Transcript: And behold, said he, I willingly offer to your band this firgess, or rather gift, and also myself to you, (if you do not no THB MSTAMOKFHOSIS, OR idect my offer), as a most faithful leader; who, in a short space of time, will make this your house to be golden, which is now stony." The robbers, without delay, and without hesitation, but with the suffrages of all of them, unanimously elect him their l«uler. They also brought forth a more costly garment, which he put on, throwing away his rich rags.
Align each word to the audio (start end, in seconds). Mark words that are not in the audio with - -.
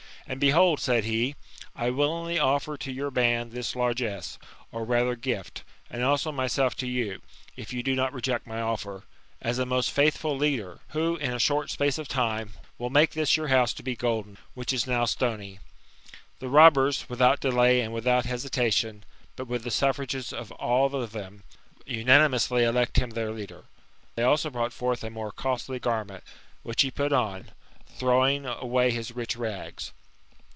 And 0.27 0.39
behold, 0.39 0.79
said 0.79 1.03
he, 1.03 1.35
I 1.75 1.89
willingly 1.89 2.39
offer 2.39 2.77
to 2.77 2.91
your 2.91 3.11
band 3.11 3.51
this 3.51 3.73
firgess, 3.73 4.37
or 4.71 4.85
rather 4.85 5.17
gift, 5.17 5.63
and 5.89 6.05
also 6.05 6.31
myself 6.31 6.73
to 6.77 6.87
you, 6.87 7.21
(if 7.57 7.73
you 7.73 7.83
do 7.83 7.95
not 7.95 8.13
no 8.13 8.19
THB 8.19 8.21
MSTAMOKFHOSIS, 8.21 8.29
OR 8.29 8.33
idect 8.37 8.47
my 8.47 8.61
offer), 8.61 9.03
as 9.41 9.59
a 9.59 9.65
most 9.65 9.91
faithful 9.91 10.37
leader; 10.37 10.79
who, 10.89 11.17
in 11.17 11.33
a 11.33 11.39
short 11.39 11.69
space 11.69 11.97
of 11.97 12.07
time, 12.07 12.53
will 12.77 12.89
make 12.91 13.11
this 13.11 13.35
your 13.35 13.49
house 13.49 13.73
to 13.73 13.83
be 13.83 13.97
golden, 13.97 14.37
which 14.53 14.71
is 14.71 14.87
now 14.87 15.03
stony." 15.03 15.59
The 16.39 16.47
robbers, 16.47 17.09
without 17.09 17.41
delay, 17.41 17.81
and 17.81 17.93
without 17.93 18.23
hesitation, 18.23 19.03
but 19.35 19.47
with 19.49 19.63
the 19.65 19.71
suffrages 19.71 20.31
of 20.31 20.53
all 20.53 20.95
of 20.95 21.11
them, 21.11 21.43
unanimously 21.85 22.63
elect 22.63 22.95
him 22.99 23.09
their 23.09 23.29
l«uler. 23.31 23.65
They 24.15 24.23
also 24.23 24.49
brought 24.49 24.71
forth 24.71 25.03
a 25.03 25.09
more 25.09 25.33
costly 25.33 25.79
garment, 25.79 26.23
which 26.63 26.83
he 26.83 26.89
put 26.91 27.11
on, 27.11 27.49
throwing 27.85 28.45
away 28.45 28.91
his 28.91 29.11
rich 29.13 29.35
rags. 29.35 29.91